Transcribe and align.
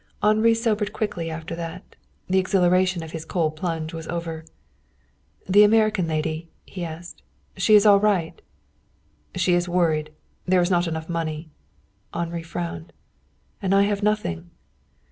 Henri 0.23 0.55
sobered 0.55 0.93
quickly 0.93 1.29
after 1.29 1.55
that. 1.55 1.95
The 2.27 2.39
exhilaration 2.39 3.03
of 3.03 3.11
his 3.11 3.23
cold 3.23 3.55
plunge 3.55 3.93
was 3.93 4.07
over. 4.07 4.45
"The 5.47 5.63
American 5.63 6.07
lady?" 6.07 6.49
he 6.65 6.83
asked. 6.83 7.21
"She 7.55 7.75
is 7.75 7.85
all 7.85 7.99
right?" 7.99 8.41
"She 9.35 9.53
is 9.53 9.69
worried. 9.69 10.11
There 10.47 10.59
is 10.59 10.71
not 10.71 10.87
enough 10.87 11.07
money." 11.07 11.51
Henri 12.15 12.41
frowned. 12.41 12.93
"And 13.61 13.75
I 13.75 13.83
have 13.83 14.01
nothing!" 14.01 14.49